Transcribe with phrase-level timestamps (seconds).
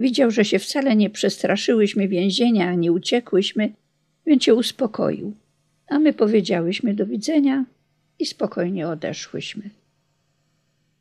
[0.00, 3.72] Widział, że się wcale nie przestraszyłyśmy więzienia, a nie uciekłyśmy,
[4.26, 5.34] więc się uspokoił.
[5.88, 7.64] A my powiedziałyśmy do widzenia
[8.18, 9.70] i spokojnie odeszłyśmy.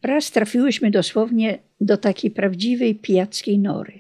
[0.04, 3.94] Raz trafiłyśmy dosłownie do takiej prawdziwej pijackiej nory.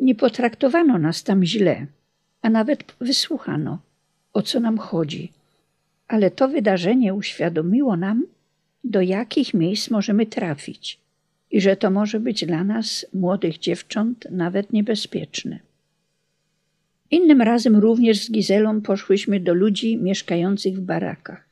[0.00, 1.86] Nie potraktowano nas tam źle,
[2.42, 3.78] a nawet wysłuchano,
[4.32, 5.32] o co nam chodzi.
[6.08, 8.26] Ale to wydarzenie uświadomiło nam,
[8.84, 11.03] do jakich miejsc możemy trafić
[11.54, 15.58] i że to może być dla nas, młodych dziewcząt, nawet niebezpieczne.
[17.10, 21.44] Innym razem również z Gizelą poszłyśmy do ludzi mieszkających w barakach.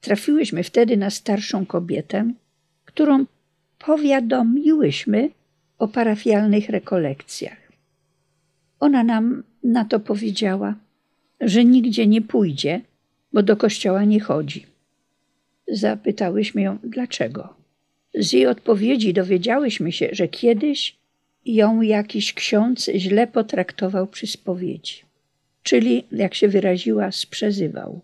[0.00, 2.32] Trafiłyśmy wtedy na starszą kobietę,
[2.84, 3.26] którą
[3.78, 5.30] powiadomiłyśmy
[5.78, 7.72] o parafialnych rekolekcjach.
[8.80, 10.74] Ona nam na to powiedziała,
[11.40, 12.80] że nigdzie nie pójdzie,
[13.32, 14.66] bo do kościoła nie chodzi.
[15.68, 17.61] Zapytałyśmy ją, dlaczego.
[18.14, 20.96] Z jej odpowiedzi dowiedziałyśmy się, że kiedyś
[21.46, 25.02] ją jakiś ksiądz źle potraktował przy spowiedzi,
[25.62, 28.00] czyli, jak się wyraziła, sprzezywał.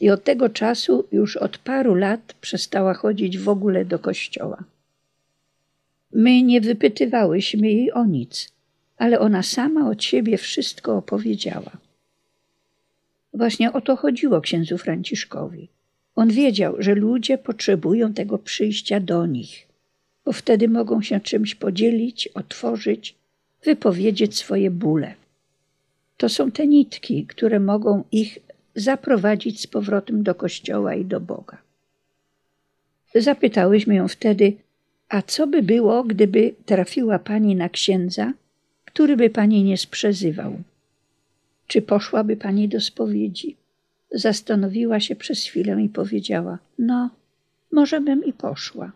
[0.00, 4.64] I od tego czasu już od paru lat przestała chodzić w ogóle do kościoła.
[6.12, 8.52] My nie wypytywałyśmy jej o nic,
[8.96, 11.70] ale ona sama od siebie wszystko opowiedziała.
[13.34, 15.68] Właśnie o to chodziło księdzu Franciszkowi.
[16.14, 19.66] On wiedział, że ludzie potrzebują tego przyjścia do nich,
[20.24, 23.14] bo wtedy mogą się czymś podzielić, otworzyć,
[23.64, 25.14] wypowiedzieć swoje bóle.
[26.16, 28.38] To są te nitki, które mogą ich
[28.74, 31.58] zaprowadzić z powrotem do kościoła i do Boga.
[33.14, 34.56] Zapytałyśmy ją wtedy,
[35.08, 38.32] a co by było, gdyby trafiła pani na księdza,
[38.84, 40.56] który by pani nie sprzezywał?
[41.66, 43.56] Czy poszłaby pani do spowiedzi?
[44.12, 47.10] Zastanowiła się przez chwilę i powiedziała: No,
[47.72, 48.92] może bym i poszła.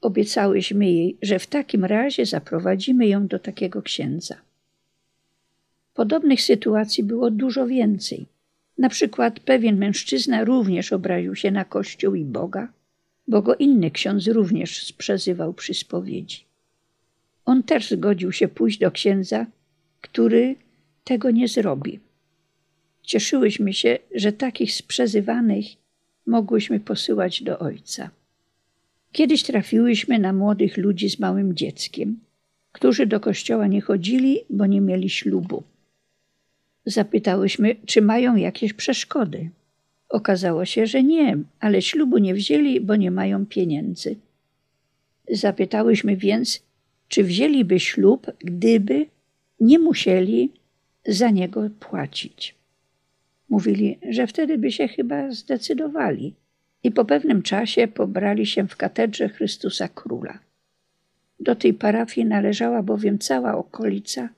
[0.00, 4.34] Obiecałyśmy jej, że w takim razie zaprowadzimy ją do takiego księdza.
[5.94, 8.26] Podobnych sytuacji było dużo więcej.
[8.78, 12.68] Na przykład pewien mężczyzna również obraził się na Kościół i Boga,
[13.28, 16.44] bo go inny ksiądz również sprzezywał przy spowiedzi.
[17.44, 19.46] On też zgodził się pójść do księdza,
[20.00, 20.56] który
[21.04, 22.00] tego nie zrobi.
[23.08, 25.66] Cieszyłyśmy się, że takich sprzezywanych
[26.26, 28.10] mogłyśmy posyłać do ojca.
[29.12, 32.20] Kiedyś trafiłyśmy na młodych ludzi z małym dzieckiem,
[32.72, 35.62] którzy do kościoła nie chodzili, bo nie mieli ślubu.
[36.86, 39.50] Zapytałyśmy, czy mają jakieś przeszkody.
[40.08, 44.16] Okazało się, że nie, ale ślubu nie wzięli, bo nie mają pieniędzy.
[45.30, 46.62] Zapytałyśmy więc,
[47.08, 49.06] czy wzięliby ślub, gdyby
[49.60, 50.52] nie musieli
[51.06, 52.57] za niego płacić.
[53.48, 56.34] Mówili, że wtedy by się chyba zdecydowali
[56.82, 60.38] i po pewnym czasie pobrali się w katedrze Chrystusa Króla.
[61.40, 64.28] Do tej parafii należała bowiem cała okolica,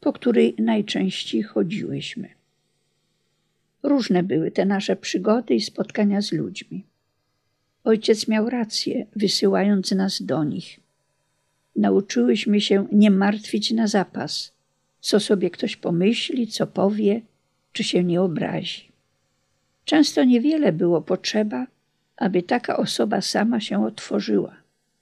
[0.00, 2.28] po której najczęściej chodziłyśmy.
[3.82, 6.84] Różne były te nasze przygody i spotkania z ludźmi.
[7.84, 10.80] Ojciec miał rację, wysyłając nas do nich.
[11.76, 14.52] Nauczyłyśmy się nie martwić na zapas,
[15.00, 17.20] co sobie ktoś pomyśli, co powie,
[17.76, 18.88] czy się nie obrazi.
[19.84, 21.66] Często niewiele było potrzeba,
[22.16, 24.56] aby taka osoba sama się otworzyła,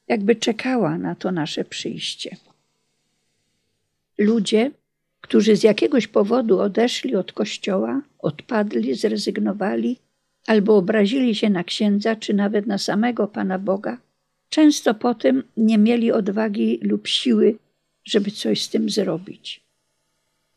[0.08, 2.36] jakby czekała na to nasze przyjście.
[4.18, 4.70] Ludzie,
[5.20, 9.98] którzy z jakiegoś powodu odeszli od kościoła, odpadli, zrezygnowali
[10.46, 13.98] albo obrazili się na księdza czy nawet na samego Pana Boga,
[14.48, 17.58] często potem nie mieli odwagi lub siły,
[18.04, 19.64] żeby coś z tym zrobić.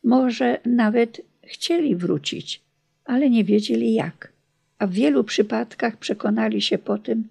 [0.04, 2.60] Może nawet chcieli wrócić,
[3.04, 4.32] ale nie wiedzieli jak,
[4.78, 7.28] a w wielu przypadkach przekonali się po tym,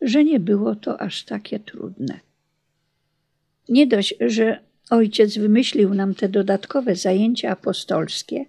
[0.00, 2.20] że nie było to aż takie trudne.
[3.68, 4.58] Nie dość, że
[4.90, 8.44] ojciec wymyślił nam te dodatkowe zajęcia apostolskie,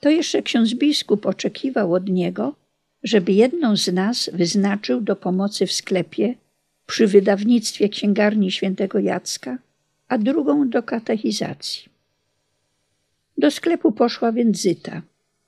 [0.00, 2.54] to jeszcze ksiądz biskup oczekiwał od niego,
[3.02, 6.34] żeby jedną z nas wyznaczył do pomocy w sklepie
[6.86, 9.58] przy wydawnictwie księgarni świętego Jacka,
[10.08, 11.91] a drugą do katechizacji.
[13.42, 15.02] Do sklepu poszła więc Zyta,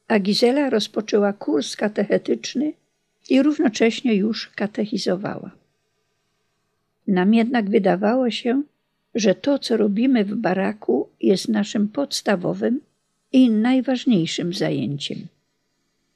[0.08, 2.72] a Gizela rozpoczęła kurs katechetyczny
[3.30, 5.50] i równocześnie już katechizowała.
[7.06, 8.62] Nam jednak wydawało się,
[9.14, 12.80] że to, co robimy w baraku, jest naszym podstawowym
[13.32, 15.18] i najważniejszym zajęciem.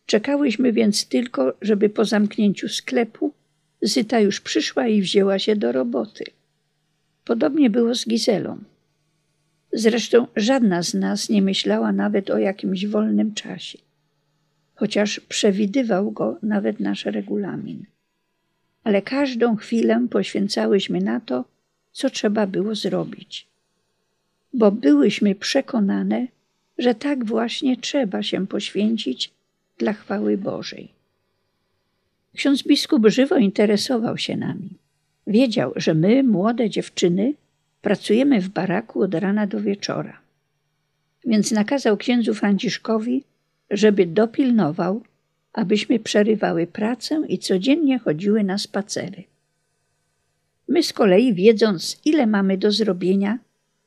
[0.07, 3.33] Czekałyśmy więc tylko, żeby po zamknięciu sklepu
[3.83, 6.25] Zyta już przyszła i wzięła się do roboty.
[7.25, 8.59] Podobnie było z Gizelą.
[9.73, 13.79] Zresztą żadna z nas nie myślała nawet o jakimś wolnym czasie,
[14.75, 17.85] chociaż przewidywał go nawet nasz regulamin.
[18.85, 21.45] Ale każdą chwilę poświęcałyśmy na to,
[21.93, 23.49] co trzeba było zrobić.
[24.55, 26.27] bo byłyśmy przekonane,
[26.79, 29.31] że tak właśnie trzeba się poświęcić
[29.79, 30.89] dla chwały Bożej.
[32.37, 34.71] Ksiądz biskup żywo interesował się nami.
[35.27, 37.35] Wiedział, że my, młode dziewczyny,
[37.83, 40.21] pracujemy w baraku od rana do wieczora.
[41.25, 43.25] Więc nakazał księdzu Franciszkowi,
[43.71, 45.03] żeby dopilnował,
[45.53, 49.25] abyśmy przerywały pracę i codziennie chodziły na spacery.
[50.69, 53.39] My z kolei, wiedząc, ile mamy do zrobienia,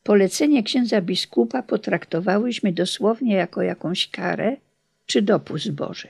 [0.03, 4.57] polecenie księdza biskupa potraktowałyśmy dosłownie jako jakąś karę
[5.05, 6.07] czy dopust Boży.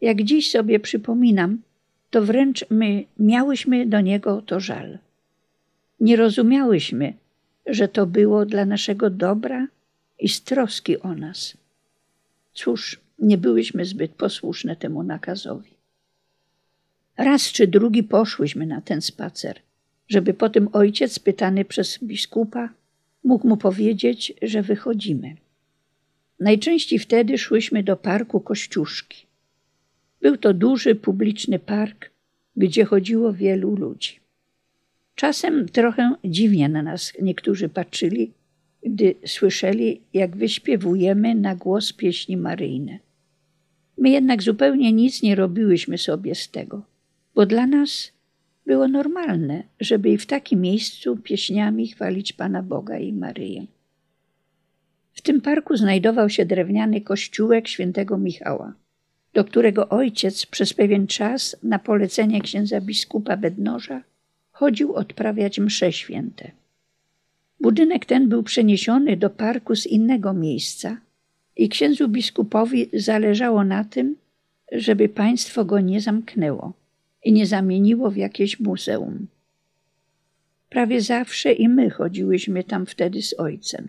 [0.00, 1.62] Jak dziś sobie przypominam,
[2.10, 4.98] to wręcz my miałyśmy do niego to żal.
[6.00, 7.14] Nie rozumiałyśmy,
[7.66, 9.68] że to było dla naszego dobra
[10.18, 11.56] i z troski o nas.
[12.52, 15.70] Cóż, nie byłyśmy zbyt posłuszne temu nakazowi.
[17.16, 19.60] Raz czy drugi poszłyśmy na ten spacer,
[20.08, 22.68] żeby potem ojciec, pytany przez biskupa,
[23.24, 25.36] mógł mu powiedzieć, że wychodzimy.
[26.40, 29.26] Najczęściej wtedy szłyśmy do parku Kościuszki.
[30.20, 32.10] Był to duży publiczny park,
[32.56, 34.20] gdzie chodziło wielu ludzi.
[35.20, 38.32] Czasem trochę dziwnie na nas niektórzy patrzyli,
[38.82, 42.98] gdy słyszeli, jak wyśpiewujemy na głos pieśni maryjne.
[43.98, 46.82] My jednak zupełnie nic nie robiłyśmy sobie z tego,
[47.34, 48.12] bo dla nas
[48.66, 53.66] było normalne, żeby i w takim miejscu pieśniami chwalić Pana Boga i Maryję.
[55.12, 58.74] W tym parku znajdował się drewniany kościółek świętego Michała,
[59.34, 64.09] do którego ojciec przez pewien czas na polecenie księdza biskupa Bednoża
[64.60, 66.50] chodził odprawiać msze święte.
[67.60, 71.00] Budynek ten był przeniesiony do parku z innego miejsca
[71.56, 74.16] i księdzu biskupowi zależało na tym,
[74.72, 76.72] żeby państwo go nie zamknęło
[77.24, 79.26] i nie zamieniło w jakieś muzeum.
[80.68, 83.88] Prawie zawsze i my chodziłyśmy tam wtedy z ojcem.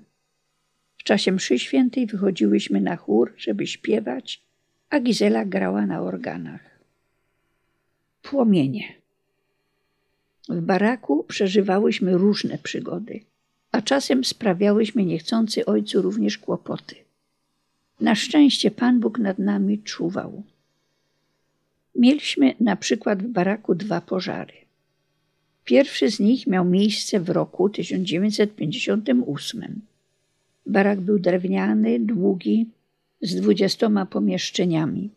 [0.97, 4.41] W czasie mszy świętej wychodziłyśmy na chór, żeby śpiewać,
[4.89, 6.79] a Gizela grała na organach.
[8.21, 9.00] Płomienie.
[10.51, 13.19] W baraku przeżywałyśmy różne przygody,
[13.71, 16.95] a czasem sprawiałyśmy niechcący ojcu również kłopoty.
[18.01, 20.43] Na szczęście Pan Bóg nad nami czuwał.
[21.95, 24.53] Mieliśmy na przykład w baraku dwa pożary.
[25.65, 29.81] Pierwszy z nich miał miejsce w roku 1958.
[30.65, 32.69] Barak był drewniany, długi,
[33.21, 35.09] z dwudziestoma pomieszczeniami.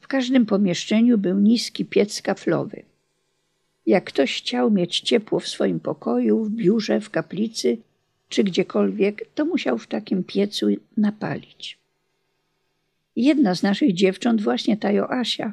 [0.00, 2.87] W każdym pomieszczeniu był niski piec kaflowy.
[3.88, 7.78] Jak ktoś chciał mieć ciepło w swoim pokoju, w biurze, w kaplicy
[8.28, 11.78] czy gdziekolwiek, to musiał w takim piecu napalić.
[13.16, 15.52] Jedna z naszych dziewcząt, właśnie ta Joasia,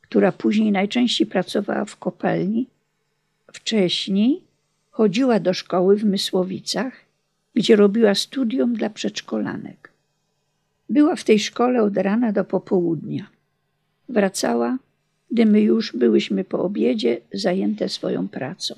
[0.00, 2.66] która później najczęściej pracowała w kopalni,
[3.52, 4.40] wcześniej
[4.90, 6.92] chodziła do szkoły w Mysłowicach,
[7.54, 9.90] gdzie robiła studium dla przedszkolanek.
[10.88, 13.26] Była w tej szkole od rana do popołudnia.
[14.08, 14.78] Wracała,
[15.34, 18.74] gdy my już byłyśmy po obiedzie zajęte swoją pracą.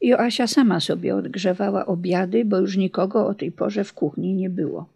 [0.00, 4.88] Joasia sama sobie odgrzewała obiady, bo już nikogo o tej porze w kuchni nie było.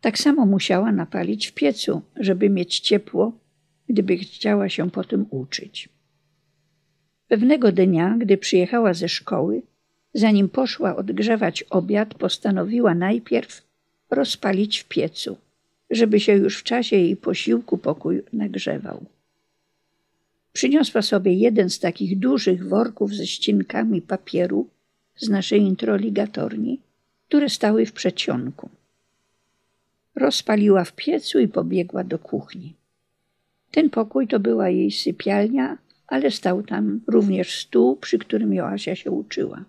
[0.00, 3.32] Tak samo musiała napalić w piecu, żeby mieć ciepło,
[3.88, 5.88] gdyby chciała się potem uczyć.
[7.28, 9.62] Pewnego dnia, gdy przyjechała ze szkoły,
[10.14, 13.62] zanim poszła odgrzewać obiad, postanowiła najpierw
[14.10, 15.36] rozpalić w piecu,
[15.90, 19.06] żeby się już w czasie jej posiłku pokój nagrzewał.
[20.52, 24.68] Przyniosła sobie jeden z takich dużych worków ze ścinkami papieru
[25.16, 26.80] z naszej introligatorni,
[27.28, 28.68] które stały w przedsionku.
[30.14, 32.74] Rozpaliła w piecu i pobiegła do kuchni.
[33.70, 39.10] Ten pokój to była jej sypialnia, ale stał tam również stół, przy którym Joasia się
[39.10, 39.64] uczyła.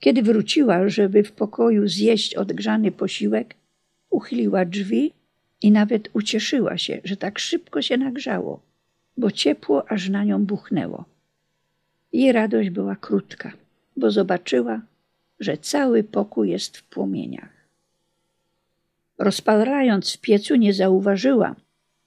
[0.00, 3.54] Kiedy wróciła, żeby w pokoju zjeść odgrzany posiłek,
[4.10, 5.12] uchyliła drzwi
[5.62, 8.60] i nawet ucieszyła się, że tak szybko się nagrzało,
[9.16, 11.04] bo ciepło aż na nią buchnęło.
[12.12, 13.52] Jej radość była krótka,
[13.96, 14.80] bo zobaczyła,
[15.40, 17.56] że cały pokój jest w płomieniach.
[19.18, 21.56] Rozpalając w piecu, nie zauważyła,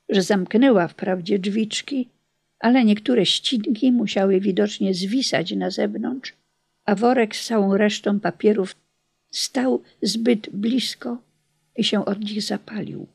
[0.09, 2.09] że zamknęła wprawdzie drzwiczki,
[2.59, 6.33] ale niektóre ścinki musiały widocznie zwisać na zewnątrz,
[6.85, 8.75] a worek z całą resztą papierów
[9.31, 11.17] stał zbyt blisko
[11.75, 13.07] i się od nich zapalił.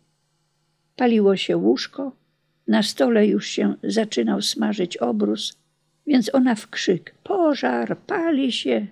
[0.97, 2.13] Paliło się łóżko,
[2.67, 5.59] na stole już się zaczynał smażyć obrus,
[6.07, 8.87] więc ona w krzyk: Pożar, pali się!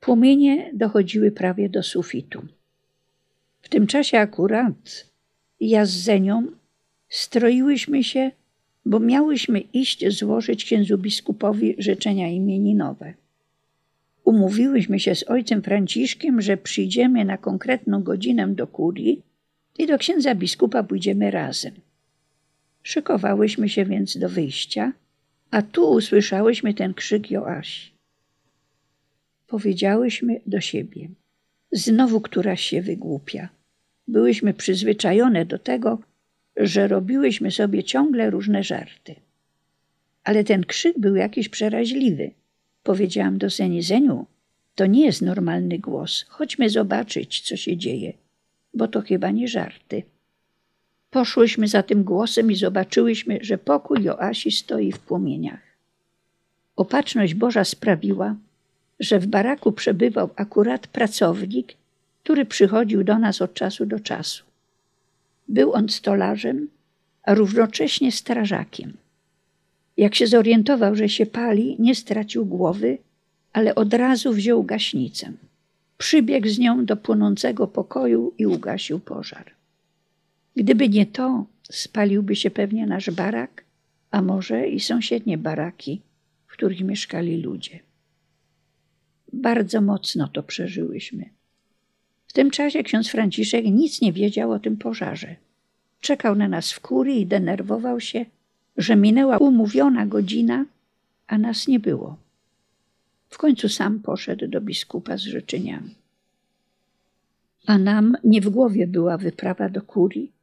[0.00, 2.42] Płomienie dochodziły prawie do sufitu.
[3.60, 5.06] W tym czasie akurat
[5.60, 6.46] ja z Zenią
[7.08, 8.30] stroiłyśmy się,
[8.84, 13.14] bo miałyśmy iść złożyć księdzu biskupowi życzenia imieninowe.
[14.24, 19.22] umówiłyśmy się z ojcem Franciszkiem, że przyjdziemy na konkretną godzinę do kurii
[19.78, 21.72] i do księdza biskupa pójdziemy razem.
[22.82, 24.92] Szykowałyśmy się więc do wyjścia,
[25.50, 27.92] a tu usłyszałyśmy ten krzyk Joasi.
[29.46, 31.08] Powiedziałyśmy do siebie.
[31.72, 33.48] Znowu któraś się wygłupia.
[34.08, 35.98] Byłyśmy przyzwyczajone do tego,
[36.56, 39.14] że robiłyśmy sobie ciągle różne żarty.
[40.24, 42.30] Ale ten krzyk był jakiś przeraźliwy.
[42.82, 44.26] Powiedziałam do Zeni, Zeniu,
[44.74, 46.24] to nie jest normalny głos.
[46.28, 48.12] Chodźmy zobaczyć, co się dzieje,
[48.74, 50.02] bo to chyba nie żarty.
[51.10, 55.60] Poszłyśmy za tym głosem i zobaczyłyśmy, że pokój Joasi stoi w płomieniach.
[56.76, 58.36] Opatrzność Boża sprawiła,
[59.00, 61.74] że w baraku przebywał akurat pracownik,
[62.22, 64.44] który przychodził do nas od czasu do czasu.
[65.48, 66.68] Był on stolarzem,
[67.22, 68.92] a równocześnie strażakiem.
[69.96, 72.98] Jak się zorientował, że się pali, nie stracił głowy,
[73.52, 75.32] ale od razu wziął gaśnicę.
[75.98, 79.57] Przybiegł z nią do płonącego pokoju i ugasił pożar.
[80.58, 83.64] Gdyby nie to, spaliłby się pewnie nasz barak,
[84.10, 86.00] a może i sąsiednie baraki,
[86.46, 87.78] w których mieszkali ludzie.
[89.32, 91.30] Bardzo mocno to przeżyłyśmy.
[92.26, 95.36] W tym czasie ksiądz Franciszek nic nie wiedział o tym pożarze.
[96.00, 98.26] Czekał na nas w kurii i denerwował się,
[98.76, 100.64] że minęła umówiona godzina,
[101.26, 102.16] a nas nie było.
[103.28, 105.94] W końcu sam poszedł do biskupa z życzeniami.
[107.66, 110.37] A nam nie w głowie była wyprawa do kurii,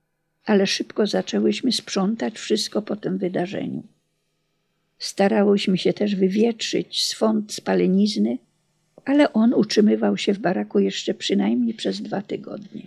[0.45, 3.83] ale szybko zaczęłyśmy sprzątać wszystko po tym wydarzeniu.
[4.99, 8.37] Starałyśmy się też wywietrzyć swąd spalenizny,
[9.05, 12.81] ale on utrzymywał się w baraku jeszcze przynajmniej przez dwa tygodnie.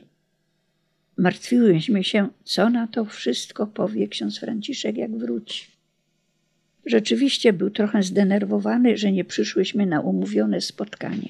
[1.16, 5.66] Martwiłyśmy się, co na to wszystko powie ksiądz Franciszek, jak wróci.
[6.86, 11.28] Rzeczywiście był trochę zdenerwowany, że nie przyszłyśmy na umówione spotkanie.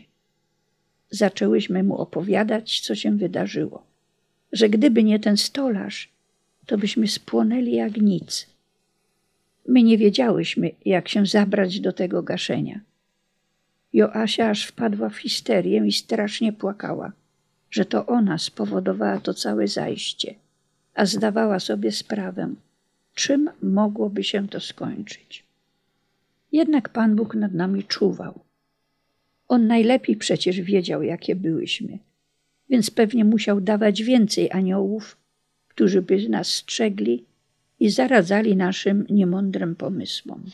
[1.10, 3.86] Zaczęłyśmy mu opowiadać, co się wydarzyło.
[4.52, 6.08] Że gdyby nie ten stolarz,
[6.68, 8.46] to byśmy spłonęli jak nic.
[9.68, 12.80] My nie wiedziałyśmy, jak się zabrać do tego gaszenia.
[13.92, 17.12] Joasia aż wpadła w histerię i strasznie płakała,
[17.70, 20.34] że to ona spowodowała to całe zajście,
[20.94, 22.54] a zdawała sobie sprawę,
[23.14, 25.44] czym mogłoby się to skończyć.
[26.52, 28.40] Jednak Pan Bóg nad nami czuwał.
[29.48, 31.98] On najlepiej przecież wiedział, jakie byłyśmy,
[32.70, 35.17] więc pewnie musiał dawać więcej aniołów,
[35.78, 37.24] którzy by nas strzegli
[37.80, 40.44] i zaradzali naszym niemądrym pomysłom.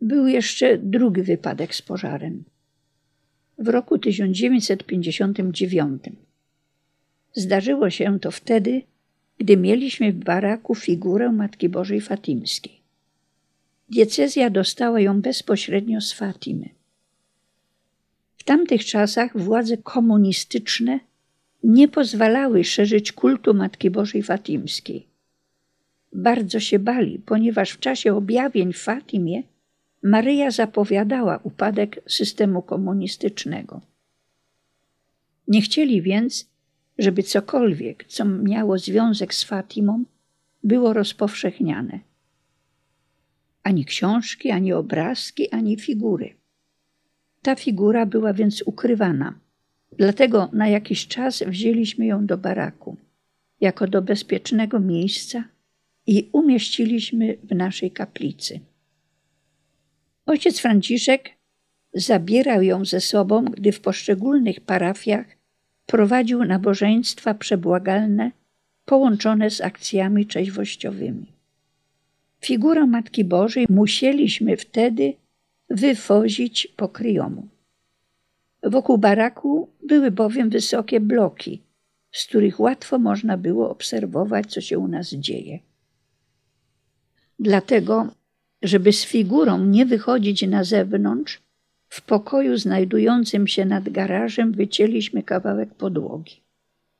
[0.00, 2.44] Był jeszcze drugi wypadek z pożarem.
[3.58, 6.02] W roku 1959.
[7.34, 8.82] Zdarzyło się to wtedy,
[9.38, 12.80] gdy mieliśmy w baraku figurę Matki Bożej Fatimskiej.
[13.88, 16.68] Diecezja dostała ją bezpośrednio z Fatimy.
[18.36, 21.00] W tamtych czasach władze komunistyczne
[21.62, 25.06] nie pozwalały szerzyć kultu Matki Bożej Fatimskiej.
[26.12, 29.42] Bardzo się bali, ponieważ w czasie objawień w Fatimie
[30.02, 33.80] Maryja zapowiadała upadek systemu komunistycznego.
[35.48, 36.50] Nie chcieli więc,
[36.98, 40.04] żeby cokolwiek, co miało związek z Fatimą,
[40.64, 42.00] było rozpowszechniane.
[43.62, 46.34] Ani książki, ani obrazki, ani figury.
[47.42, 49.41] Ta figura była więc ukrywana.
[49.98, 52.96] Dlatego na jakiś czas wzięliśmy ją do baraku,
[53.60, 55.44] jako do bezpiecznego miejsca
[56.06, 58.60] i umieściliśmy w naszej kaplicy.
[60.26, 61.30] Ojciec Franciszek
[61.94, 65.26] zabierał ją ze sobą, gdy w poszczególnych parafiach
[65.86, 68.30] prowadził nabożeństwa przebłagalne
[68.84, 71.26] połączone z akcjami trzeźwościowymi.
[72.40, 75.14] Figurę Matki Bożej musieliśmy wtedy
[75.70, 77.48] wywozić po kryjomu.
[78.62, 81.62] Wokół baraku były bowiem wysokie bloki,
[82.12, 85.58] z których łatwo można było obserwować, co się u nas dzieje.
[87.38, 88.08] Dlatego
[88.62, 91.42] żeby z figurą nie wychodzić na zewnątrz,
[91.88, 96.42] w pokoju znajdującym się nad garażem wycięliśmy kawałek podłogi.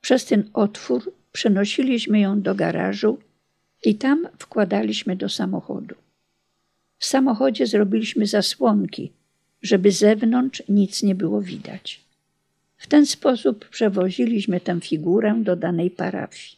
[0.00, 3.18] Przez ten otwór przenosiliśmy ją do garażu
[3.84, 5.94] i tam wkładaliśmy do samochodu.
[6.98, 9.12] W samochodzie zrobiliśmy zasłonki,
[9.62, 12.00] żeby z zewnątrz nic nie było widać.
[12.76, 16.56] W ten sposób przewoziliśmy tę figurę do danej parafii.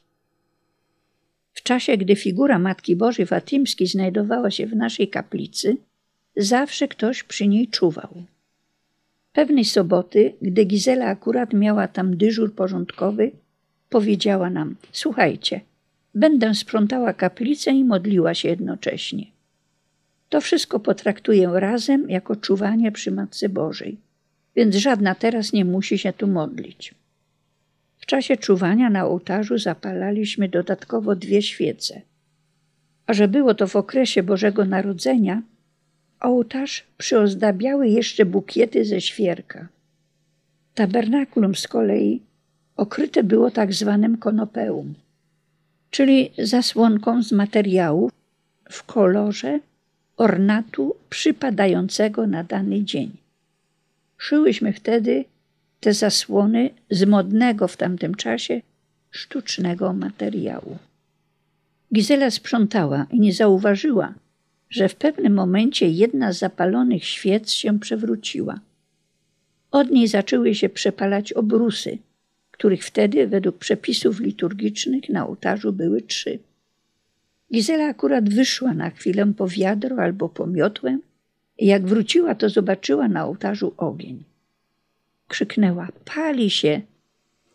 [1.53, 5.77] W czasie, gdy figura Matki Bożej Fatimskiej znajdowała się w naszej kaplicy,
[6.37, 8.23] zawsze ktoś przy niej czuwał.
[9.33, 13.31] Pewnej soboty, gdy Gizela akurat miała tam dyżur porządkowy,
[13.89, 15.61] powiedziała nam: Słuchajcie,
[16.15, 19.34] będę sprzątała kaplicę i modliła się jednocześnie.
[20.35, 23.97] To wszystko potraktuję razem jako czuwanie przy Matce Bożej,
[24.57, 26.95] więc żadna teraz nie musi się tu modlić.
[27.99, 32.01] W czasie czuwania na ołtarzu zapalaliśmy dodatkowo dwie świece.
[33.07, 35.43] A że było to w okresie Bożego Narodzenia,
[36.21, 39.69] ołtarz przyozdabiały jeszcze bukiety ze świerka.
[40.75, 42.23] Tabernakulum z kolei
[42.77, 44.95] okryte było tak zwanym konopeum,
[45.91, 48.11] czyli zasłonką z materiału
[48.71, 49.61] w kolorze
[50.17, 53.11] ornatu przypadającego na dany dzień.
[54.19, 55.25] Szyłyśmy wtedy
[55.81, 58.61] te zasłony z modnego w tamtym czasie
[59.11, 60.79] sztucznego materiału.
[61.95, 64.15] Gizela sprzątała i nie zauważyła,
[64.71, 68.61] że w pewnym momencie jedna z zapalonych świec się przewróciła.
[69.71, 71.99] Od niej zaczęły się przepalać obrusy,
[72.51, 76.39] których wtedy według przepisów liturgicznych na ołtarzu były trzy.
[77.53, 80.99] Gizela akurat wyszła na chwilę po wiadro albo po miotłę
[81.59, 84.25] jak wróciła, to zobaczyła na ołtarzu ogień.
[85.29, 86.81] Krzyknęła: Pali się!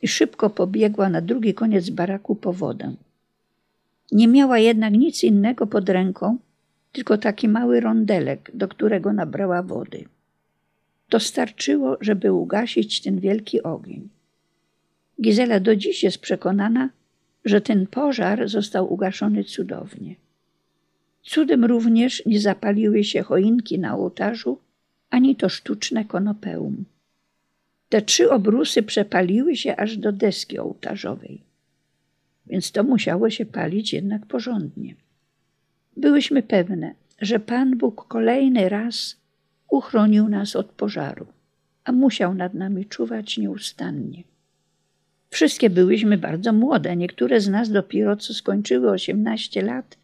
[0.02, 2.96] I szybko pobiegła na drugi koniec baraku po wodę.
[4.12, 6.38] Nie miała jednak nic innego pod ręką,
[6.92, 10.06] tylko taki mały rondelek, do którego nabrała wody.
[11.10, 14.10] To starczyło, żeby ugasić ten wielki ogień.
[15.22, 16.90] Gizela do dziś jest przekonana,
[17.46, 20.16] że ten pożar został ugaszony cudownie.
[21.24, 24.60] Cudem również nie zapaliły się choinki na ołtarzu,
[25.10, 26.86] ani to sztuczne konopeum.
[27.90, 31.42] Te trzy obrusy przepaliły się aż do deski ołtarzowej,
[32.48, 34.96] więc to musiało się palić jednak porządnie.
[35.98, 39.18] Byłyśmy pewne, że Pan Bóg kolejny raz
[39.70, 41.28] uchronił nas od pożaru,
[41.84, 44.29] a musiał nad nami czuwać nieustannie.
[45.30, 49.98] Wszystkie byłyśmy bardzo młode, niektóre z nas dopiero co skończyły 18 lat,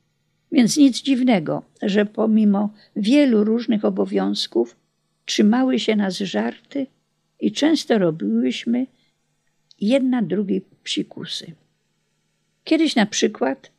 [0.51, 4.75] więc nic dziwnego, że pomimo wielu różnych obowiązków
[5.25, 6.87] trzymały się nas żarty
[7.39, 8.87] i często robiłyśmy
[9.81, 11.51] jedna drugiej psikusy.
[12.63, 13.71] Kiedyś na przykład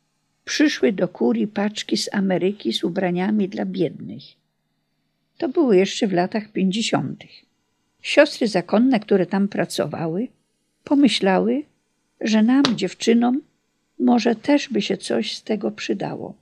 [0.44, 4.23] przyszły do kurii paczki z Ameryki z ubraniami dla biednych.
[5.38, 7.31] To było jeszcze w latach pięćdziesiątych.
[8.03, 10.29] Siostry zakonne, które tam pracowały,
[10.87, 11.62] pomyślały,
[12.20, 13.42] że nam, dziewczynom,
[13.99, 16.35] może też by się coś z tego przydało.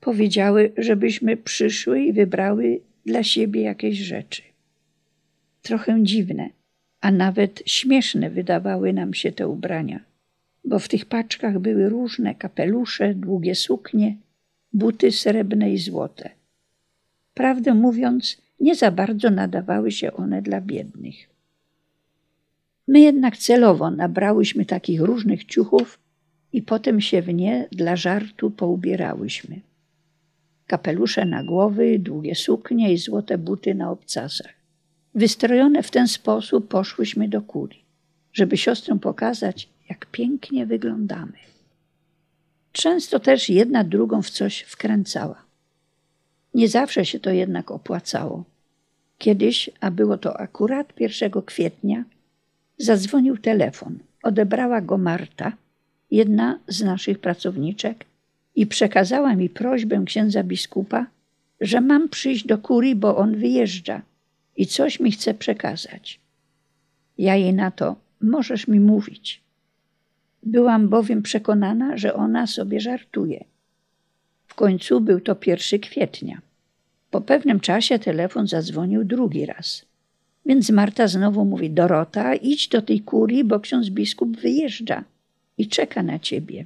[0.00, 4.42] Powiedziały, żebyśmy przyszły i wybrały dla siebie jakieś rzeczy.
[5.62, 6.48] Trochę dziwne,
[7.00, 10.00] a nawet śmieszne wydawały nam się te ubrania,
[10.64, 14.16] bo w tych paczkach były różne kapelusze, długie suknie,
[14.72, 16.30] buty srebrne i złote.
[17.34, 21.31] Prawdę mówiąc, nie za bardzo nadawały się one dla biednych.
[22.88, 25.98] My jednak celowo nabrałyśmy takich różnych ciuchów
[26.52, 29.60] i potem się w nie dla żartu poubierałyśmy.
[30.66, 34.52] Kapelusze na głowy, długie suknie i złote buty na obcasach.
[35.14, 37.84] Wystrojone w ten sposób poszłyśmy do kurii,
[38.32, 41.32] żeby siostrom pokazać, jak pięknie wyglądamy.
[42.72, 45.42] Często też jedna drugą w coś wkręcała.
[46.54, 48.44] Nie zawsze się to jednak opłacało.
[49.18, 52.04] Kiedyś, a było to akurat 1 kwietnia,
[52.78, 53.98] zadzwonił telefon.
[54.22, 55.52] Odebrała go Marta,
[56.10, 58.04] jedna z naszych pracowniczek,
[58.54, 61.06] i przekazała mi prośbę księdza biskupa,
[61.60, 64.02] że mam przyjść do kurii, bo on wyjeżdża
[64.56, 66.20] i coś mi chce przekazać.
[67.18, 69.42] Ja jej na to, możesz mi mówić.
[70.42, 73.44] Byłam bowiem przekonana, że ona sobie żartuje.
[74.46, 76.40] W końcu był to pierwszy kwietnia.
[77.10, 79.84] Po pewnym czasie telefon zadzwonił drugi raz.
[80.46, 85.04] Więc Marta znowu mówi: Dorota, idź do tej kurii, bo ksiądz biskup wyjeżdża
[85.58, 86.64] i czeka na ciebie.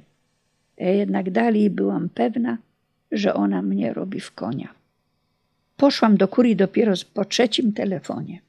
[0.77, 2.57] Ja jednak dalej byłam pewna,
[3.11, 4.73] że ona mnie robi w konia.
[5.77, 8.39] Poszłam do kurii dopiero po trzecim telefonie.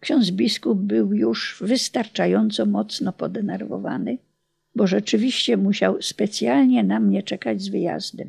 [0.00, 4.18] Ksiądz biskup był już wystarczająco mocno podenerwowany,
[4.74, 8.28] bo rzeczywiście musiał specjalnie na mnie czekać z wyjazdem.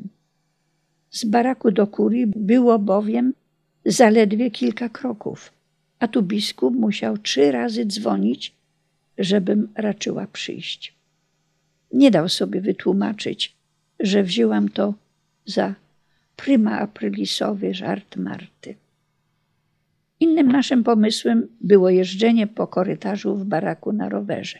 [1.12, 3.34] Z baraku do kurii było bowiem
[3.86, 5.52] zaledwie kilka kroków,
[6.00, 8.54] a tu biskup musiał trzy razy dzwonić,
[9.18, 10.94] żebym raczyła przyjść.
[11.94, 13.56] Nie dał sobie wytłumaczyć,
[14.00, 14.94] że wzięłam to
[15.46, 15.76] za
[16.36, 18.76] prima aprilisowy żart Marty.
[20.20, 24.60] Innym naszym pomysłem było jeżdżenie po korytarzu w baraku na rowerze.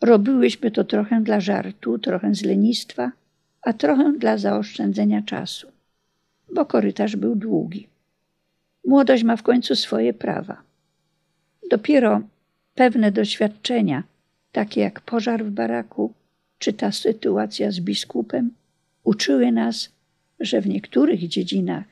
[0.00, 3.12] Robiłyśmy to trochę dla żartu, trochę z lenistwa,
[3.62, 5.72] a trochę dla zaoszczędzenia czasu,
[6.54, 7.91] bo korytarz był długi.
[8.84, 10.62] Młodość ma w końcu swoje prawa.
[11.70, 12.20] Dopiero
[12.74, 14.02] pewne doświadczenia,
[14.52, 16.12] takie jak pożar w baraku,
[16.58, 18.50] czy ta sytuacja z biskupem,
[19.04, 19.92] uczyły nas,
[20.40, 21.84] że w niektórych dziedzinach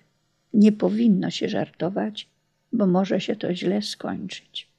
[0.54, 2.28] nie powinno się żartować,
[2.72, 4.69] bo może się to źle skończyć.